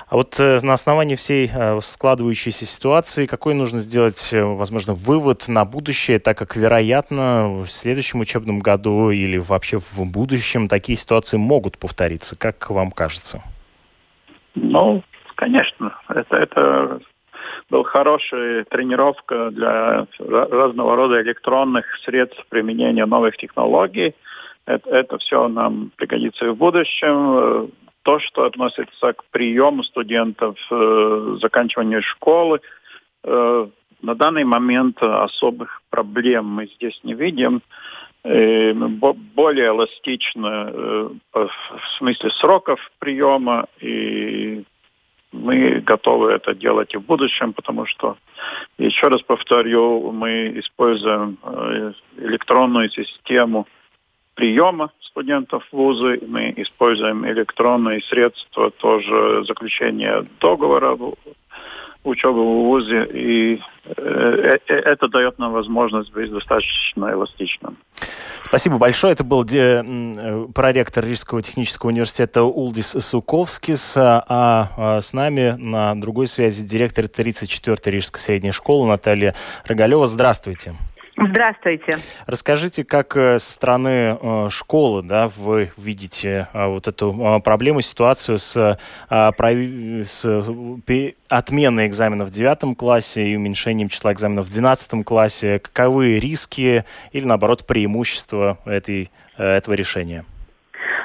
[0.09, 6.19] вот э, на основании всей э, складывающейся ситуации, какой нужно сделать, возможно, вывод на будущее,
[6.19, 12.37] так как, вероятно, в следующем учебном году или вообще в будущем такие ситуации могут повториться,
[12.37, 13.43] как вам кажется?
[14.55, 15.03] Ну,
[15.35, 16.99] конечно, это, это
[17.69, 24.15] был хорошая тренировка для разного рода электронных средств применения новых технологий.
[24.65, 27.71] Это, это все нам пригодится и в будущем.
[28.03, 32.61] То, что относится к приему студентов, э, заканчиванию школы,
[33.23, 33.67] э,
[34.01, 37.61] на данный момент особых проблем мы здесь не видим.
[38.23, 41.49] Э, более эластично э, в
[41.97, 44.63] смысле сроков приема и
[45.31, 48.17] мы готовы это делать и в будущем, потому что,
[48.77, 53.67] еще раз повторю, мы используем э, электронную систему
[54.35, 60.95] приема студентов в вузы, мы используем электронные средства тоже заключения договора
[62.03, 67.77] учебы в ВУЗе, и э, э, это дает нам возможность быть достаточно эластичным.
[68.47, 69.13] Спасибо большое.
[69.13, 76.27] Это был э, проректор Рижского технического университета Улдис Суковскис, а, а с нами на другой
[76.27, 80.07] связи директор 34-й Рижской средней школы Наталья Рогалева.
[80.07, 80.75] Здравствуйте.
[81.19, 81.93] Здравствуйте.
[82.27, 88.37] Расскажите, как э, со стороны э, школы да, вы видите э, вот эту проблему, ситуацию
[88.37, 88.77] с,
[89.09, 90.45] с
[91.29, 95.57] отменой экзаменов в девятом классе и уменьшением числа экзаменов в двенадцатом классе.
[95.59, 100.23] Каковы риски или, наоборот, преимущества этой, этого решения?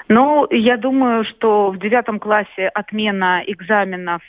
[0.08, 4.22] Ну, я думаю, что в девятом классе отмена экзаменов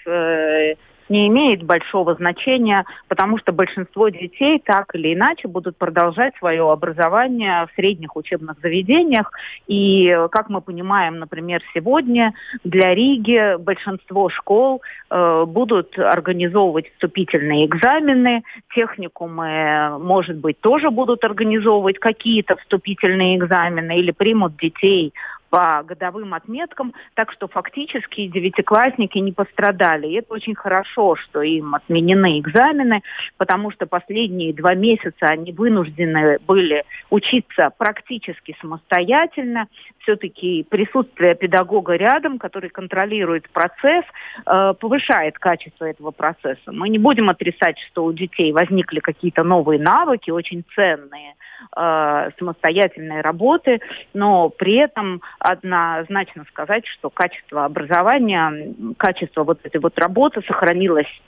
[1.10, 7.68] не имеет большого значения, потому что большинство детей так или иначе будут продолжать свое образование
[7.68, 9.32] в средних учебных заведениях.
[9.68, 18.44] И, как мы понимаем, например, сегодня для Риги большинство школ э, будут организовывать вступительные экзамены,
[18.74, 25.14] техникумы, может быть, тоже будут организовывать какие-то вступительные экзамены или примут детей
[25.54, 30.08] по годовым отметкам, так что фактически девятиклассники не пострадали.
[30.08, 33.04] И это очень хорошо, что им отменены экзамены,
[33.38, 39.68] потому что последние два месяца они вынуждены были учиться практически самостоятельно.
[40.00, 44.06] Все-таки присутствие педагога рядом, который контролирует процесс,
[44.48, 46.72] э, повышает качество этого процесса.
[46.72, 51.36] Мы не будем отрицать, что у детей возникли какие-то новые навыки, очень ценные,
[51.76, 53.80] э, самостоятельной работы,
[54.14, 61.22] но при этом однозначно сказать, что качество образования, качество вот этой вот работы сохранилось.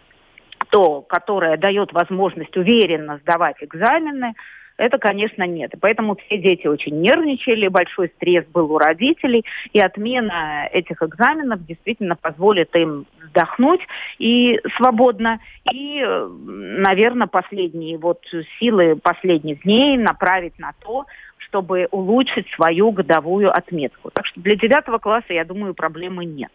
[0.72, 4.34] То, которое дает возможность уверенно сдавать экзамены,
[4.78, 5.74] это, конечно, нет.
[5.74, 11.66] И поэтому все дети очень нервничали, большой стресс был у родителей, и отмена этих экзаменов
[11.66, 13.82] действительно позволит им вздохнуть
[14.20, 15.40] и свободно,
[15.72, 18.22] и, наверное, последние вот
[18.60, 21.06] силы последних дней направить на то,
[21.38, 24.10] чтобы улучшить свою годовую отметку.
[24.12, 26.52] Так что для девятого класса, я думаю, проблемы нет.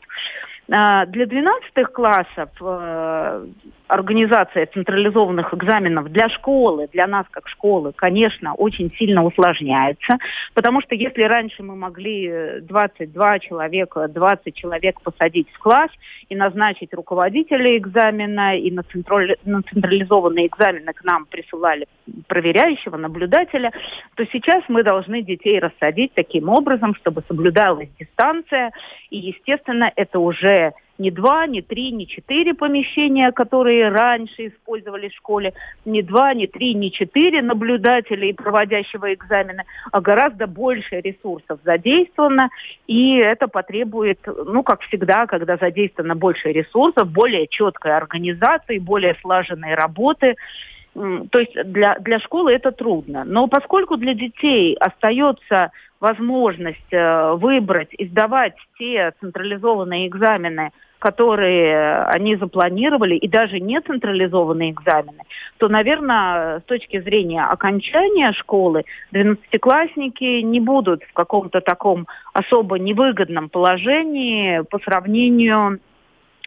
[0.72, 3.46] А, для 12 классов э,
[3.88, 10.18] организация централизованных экзаменов для школы, для нас как школы, конечно, очень сильно усложняется,
[10.54, 15.90] потому что если раньше мы могли 22 человека, 20 человек посадить в класс
[16.28, 19.36] и назначить руководителя экзамена, и на, централь...
[19.44, 21.86] на централизованные экзамены к нам присылали
[22.28, 23.72] проверяющего, наблюдателя,
[24.14, 28.70] то сейчас мы должны детей рассадить таким образом, чтобы соблюдалась дистанция,
[29.10, 30.59] и, естественно, это уже
[31.00, 35.54] не два, не три, не четыре помещения, которые раньше использовали в школе,
[35.86, 42.50] не два, не три, не четыре наблюдателя и проводящего экзамены, а гораздо больше ресурсов задействовано,
[42.86, 49.74] и это потребует, ну, как всегда, когда задействовано больше ресурсов, более четкой организации, более слаженной
[49.74, 50.36] работы,
[50.94, 53.24] то есть для, для школы это трудно.
[53.24, 62.36] Но поскольку для детей остается возможность э, выбрать и сдавать те централизованные экзамены, которые они
[62.36, 65.22] запланировали, и даже не централизованные экзамены,
[65.58, 73.48] то, наверное, с точки зрения окончания школы, 12-классники не будут в каком-то таком особо невыгодном
[73.48, 75.80] положении по сравнению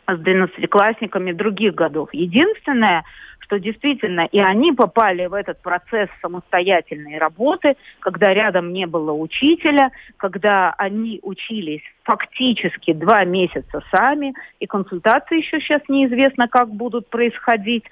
[0.07, 2.09] с 12-классниками других годов.
[2.13, 3.03] Единственное,
[3.43, 9.91] что действительно и они попали в этот процесс самостоятельной работы, когда рядом не было учителя,
[10.17, 17.83] когда они учились фактически два месяца сами, и консультации еще сейчас неизвестно, как будут происходить.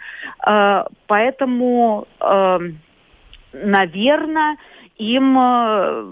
[0.45, 2.59] Э, поэтому, э,
[3.53, 4.57] наверное,
[4.97, 6.05] им э,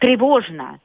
[0.00, 0.80] тревожно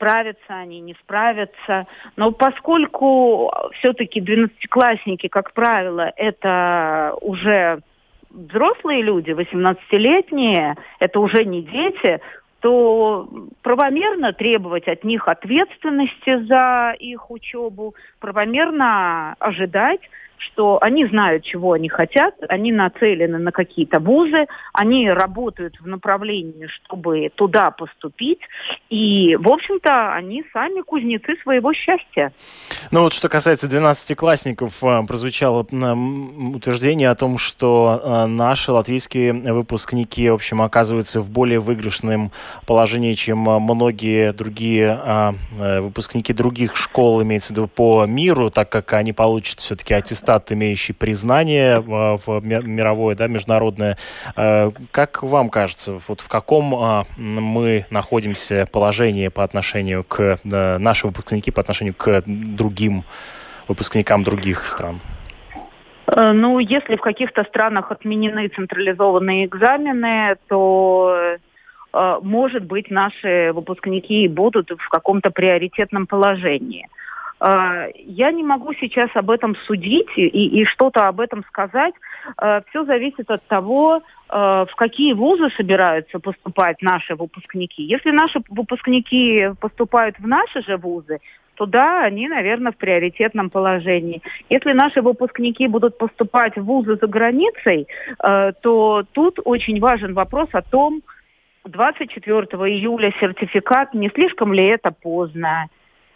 [0.00, 1.86] справятся они, не справятся.
[2.16, 7.80] Но поскольку все-таки 12-классники, как правило, это уже
[8.30, 12.20] взрослые люди, 18-летние, это уже не дети,
[12.60, 13.28] то
[13.62, 20.00] правомерно требовать от них ответственности за их учебу, правомерно ожидать,
[20.40, 26.66] что они знают, чего они хотят, они нацелены на какие-то вузы, они работают в направлении,
[26.66, 28.40] чтобы туда поступить,
[28.88, 32.32] и, в общем-то, они сами кузнецы своего счастья.
[32.90, 40.30] Ну вот что касается 12-классников, э, прозвучало утверждение о том, что э, наши латвийские выпускники,
[40.30, 42.32] в общем, оказываются в более выигрышном
[42.66, 44.80] положении, чем э, многие другие
[45.58, 50.52] выпускники других школ, имеется в виду по миру, так как они получат все-таки аттестат штат,
[50.52, 53.96] имеющий признание в мировое, да, международное.
[54.36, 60.78] Э, как вам кажется, вот в каком а, мы находимся положении по отношению к э,
[60.78, 63.02] наши выпускники по отношению к другим
[63.66, 65.00] выпускникам других стран?
[66.06, 71.36] Э, ну, если в каких-то странах отменены централизованные экзамены, то
[72.22, 76.86] может быть, наши выпускники будут в каком-то приоритетном положении.
[77.40, 81.94] А, я не могу сейчас об этом судить и, и что-то об этом сказать.
[82.36, 87.82] А, Все зависит от того, а, в какие вузы собираются поступать наши выпускники.
[87.82, 91.20] Если наши выпускники поступают в наши же вузы,
[91.54, 94.22] то да, они, наверное, в приоритетном положении.
[94.50, 97.86] Если наши выпускники будут поступать в вузы за границей,
[98.18, 101.02] то тут очень важен вопрос о том,
[101.66, 105.68] 24 июля сертификат, не слишком ли это поздно?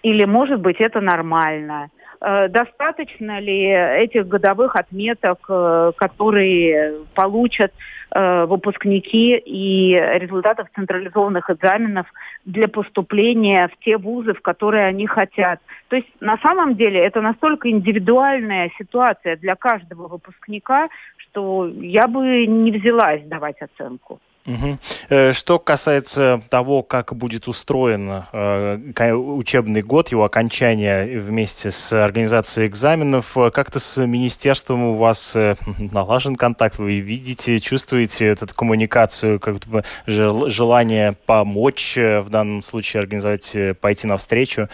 [0.05, 1.89] Или, может быть, это нормально?
[2.21, 3.69] Э, достаточно ли
[4.05, 7.73] этих годовых отметок, э, которые получат
[8.15, 12.07] э, выпускники и результатов централизованных экзаменов
[12.45, 15.61] для поступления в те вузы, в которые они хотят.
[15.89, 22.47] То есть на самом деле это настолько индивидуальная ситуация для каждого выпускника, что я бы
[22.47, 24.21] не взялась давать оценку.
[24.47, 25.33] Угу.
[25.33, 33.39] Что касается того, как будет устроен э, учебный год, его окончание вместе с организацией экзаменов,
[33.39, 35.37] э, как-то с министерством у вас
[35.79, 43.57] налажен контакт, вы видите, чувствуете эту коммуникацию, как бы желание помочь в данном случае организовать,
[43.81, 44.69] пойти навстречу.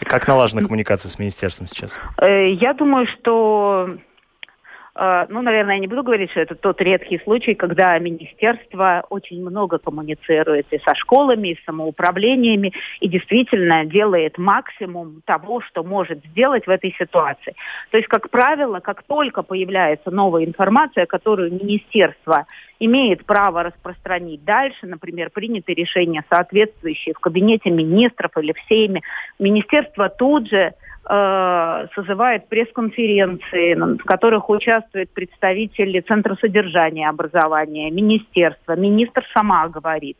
[0.00, 1.98] Как налажена коммуникация с министерством сейчас?
[2.20, 3.96] Я думаю, что
[4.94, 9.78] ну, наверное, я не буду говорить, что это тот редкий случай, когда министерство очень много
[9.78, 16.66] коммуницирует и со школами, и с самоуправлениями, и действительно делает максимум того, что может сделать
[16.66, 17.54] в этой ситуации.
[17.90, 22.46] То есть, как правило, как только появляется новая информация, которую министерство
[22.78, 29.00] имеет право распространить дальше, например, приняты решения соответствующие в кабинете министров или в Сейме,
[29.38, 30.72] министерство тут же э,
[31.04, 40.16] созывает пресс-конференции, в которых участвуют представители Центра содержания образования, министерства, министр сама говорит.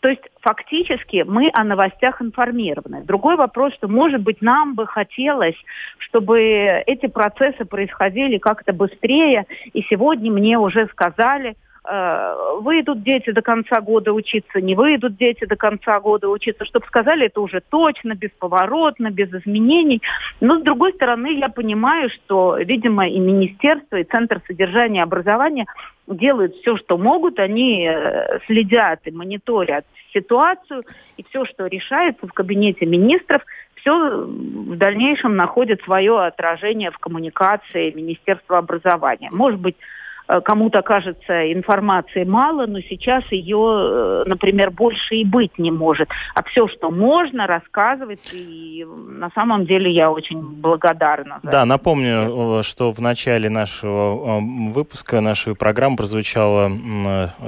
[0.00, 3.02] То есть фактически мы о новостях информированы.
[3.02, 5.56] Другой вопрос, что, может быть, нам бы хотелось,
[5.98, 6.40] чтобы
[6.86, 9.46] эти процессы происходили как-то быстрее.
[9.72, 15.46] И сегодня мне уже сказали, Э, выйдут дети до конца года учиться, не выйдут дети
[15.46, 20.02] до конца года учиться, чтобы сказали это уже точно, бесповоротно, без изменений.
[20.40, 25.66] Но с другой стороны, я понимаю, что, видимо, и министерство, и Центр содержания образования
[26.06, 30.84] делают все, что могут, они э, следят и мониторят ситуацию,
[31.16, 33.42] и все, что решается в кабинете министров,
[33.76, 39.30] все в дальнейшем находит свое отражение в коммуникации Министерства образования.
[39.32, 39.99] Может быть, Э,
[40.44, 46.08] кому-то кажется информации мало, но сейчас ее, э, например, больше и быть не может.
[46.34, 51.40] А все, что можно, рассказывать, и на самом деле я очень благодарна.
[51.42, 51.64] За да, это.
[51.64, 56.70] напомню, что в начале нашего выпуска, нашей программы прозвучало,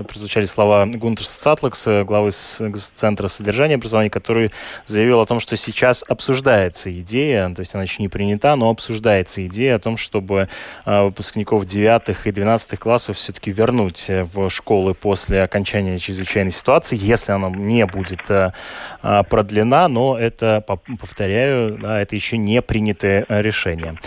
[0.09, 4.51] прозвучали слова Гунтерс Цатлакса, главы Центра содержания образования, который
[4.87, 9.45] заявил о том, что сейчас обсуждается идея, то есть она еще не принята, но обсуждается
[9.47, 10.49] идея о том, чтобы
[10.85, 17.33] выпускников 9 и 12 11 классов все-таки вернуть в школы после окончания чрезвычайной ситуации, если
[17.33, 18.21] она не будет
[19.29, 23.99] продлена, но это, повторяю, это еще не принятое решение.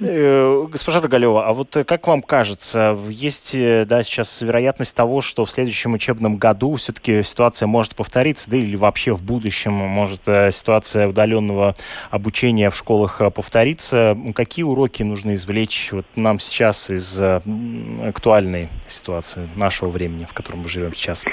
[0.00, 5.20] Э, госпожа Рогалева, а вот э, как вам кажется, есть э, да, сейчас вероятность того,
[5.20, 10.22] что в следующем учебном году все-таки ситуация может повториться, да или вообще в будущем может
[10.24, 11.74] ситуация удаленного
[12.10, 14.16] обучения в школах повториться?
[14.34, 20.68] Какие уроки нужно извлечь вот нам сейчас из актуальной ситуации нашего времени, в котором мы
[20.68, 21.24] живем сейчас?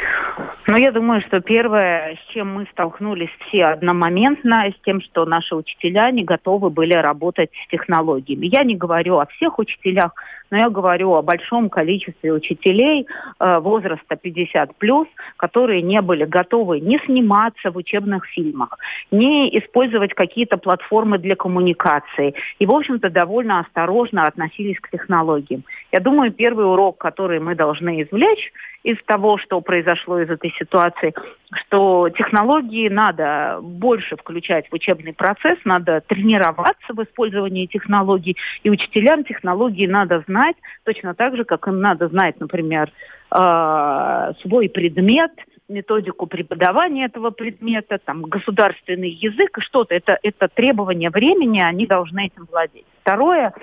[0.68, 5.56] Ну, я думаю, что первое, с чем мы столкнулись все одномоментно, с тем, что наши
[5.56, 8.46] учителя не готовы были работать с технологиями.
[8.46, 10.14] Я не говорю о всех учителях,
[10.52, 13.08] но я говорю о большом количестве учителей
[13.40, 15.08] э, возраста 50 плюс,
[15.38, 18.78] которые не были готовы не сниматься в учебных фильмах,
[19.10, 22.36] не использовать какие-то платформы для коммуникации.
[22.60, 25.64] И, в общем-то, довольно осторожно относились к технологиям.
[25.92, 28.52] Я думаю, первый урок, который мы должны извлечь
[28.84, 31.14] из того, что произошло из этой ситуации,
[31.54, 39.24] что технологии надо больше включать в учебный процесс, надо тренироваться в использовании технологий, и учителям
[39.24, 42.92] технологии надо знать точно так же, как им надо знать, например,
[43.32, 45.32] э, свой предмет,
[45.72, 49.96] методику преподавания этого предмета, там, государственный язык что-то.
[49.96, 52.86] Это, это требование времени, они должны этим владеть.
[53.02, 53.54] Второе,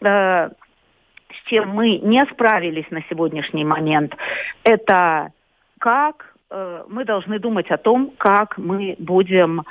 [0.00, 0.50] э,
[1.32, 4.16] с чем мы не справились на сегодняшний момент,
[4.64, 5.32] это
[5.78, 9.62] как мы должны думать о том, как мы будем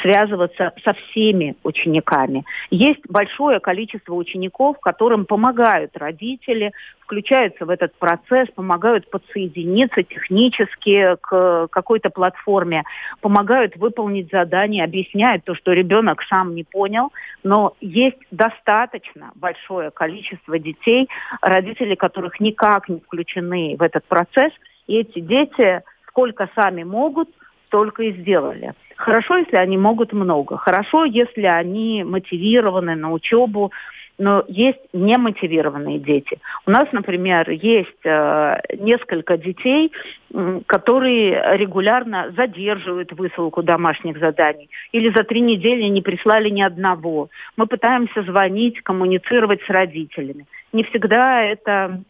[0.00, 2.44] связываться со всеми учениками.
[2.70, 11.68] Есть большое количество учеников, которым помогают родители, включаются в этот процесс, помогают подсоединиться технически к
[11.68, 12.84] какой-то платформе,
[13.20, 17.12] помогают выполнить задание, объясняют то, что ребенок сам не понял,
[17.42, 21.08] но есть достаточно большое количество детей,
[21.40, 24.52] родители которых никак не включены в этот процесс,
[24.86, 25.82] и эти дети
[26.12, 27.28] сколько сами могут,
[27.66, 28.74] столько и сделали.
[28.96, 30.56] Хорошо, если они могут много.
[30.56, 33.72] Хорошо, если они мотивированы на учебу,
[34.18, 36.38] но есть немотивированные дети.
[36.66, 39.90] У нас, например, есть э, несколько детей,
[40.32, 47.30] э, которые регулярно задерживают высылку домашних заданий или за три недели не прислали ни одного.
[47.56, 50.46] Мы пытаемся звонить, коммуницировать с родителями.
[50.72, 52.02] Не всегда это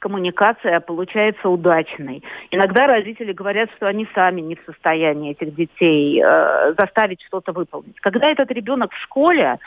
[0.00, 2.24] коммуникация получается удачной.
[2.50, 8.00] Иногда родители говорят, что они сами не в состоянии этих детей э, заставить что-то выполнить.
[8.00, 9.58] Когда этот ребенок в школе,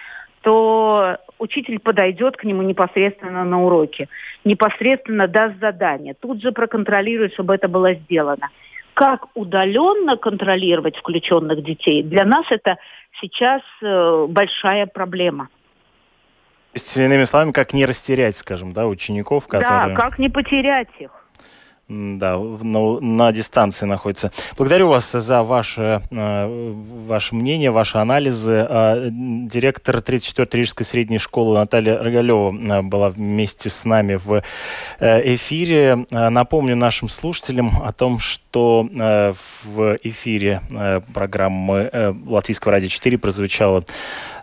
[0.42, 4.10] то учитель подойдет к нему непосредственно на уроке,
[4.44, 8.50] непосредственно даст задание, тут же проконтролирует, чтобы это было сделано.
[8.94, 12.78] Как удаленно контролировать включенных детей, для нас это
[13.22, 15.48] сейчас э, большая проблема
[16.74, 19.96] есть, иными словами, как не растерять, скажем, да, учеников, которые...
[19.96, 21.12] Да, как не потерять их.
[21.90, 24.32] Да, на, на дистанции находится.
[24.58, 26.72] Благодарю вас за ваше, э,
[27.08, 28.66] ваше мнение, ваши анализы.
[28.68, 34.42] Э, директор 34-й Рижской средней школы Наталья Рогалева э, была вместе с нами в
[35.00, 36.06] эфире.
[36.10, 40.62] Напомню нашим слушателям о том, что в эфире
[41.14, 43.84] программы Латвийского радио 4 прозвучала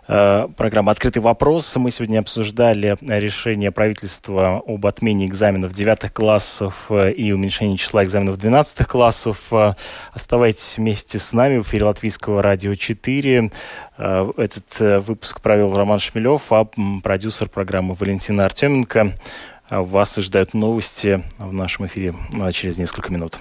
[0.07, 1.75] программа «Открытый вопрос».
[1.75, 8.37] Мы сегодня обсуждали решение правительства об отмене экзаменов 9 классов э, и уменьшении числа экзаменов
[8.37, 9.47] 12 классов.
[9.51, 9.73] Э,
[10.13, 13.51] оставайтесь вместе с нами в эфире Латвийского радио 4.
[13.97, 16.67] Этот выпуск провел Роман Шмелев, а
[17.03, 19.13] продюсер программы Валентина Артеменко.
[19.69, 22.15] Вас ожидают новости в нашем эфире
[22.51, 23.37] через несколько минут.